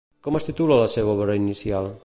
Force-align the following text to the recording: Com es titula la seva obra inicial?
Com 0.27 0.37
es 0.39 0.47
titula 0.47 0.79
la 0.79 0.87
seva 0.95 1.13
obra 1.17 1.37
inicial? 1.43 1.95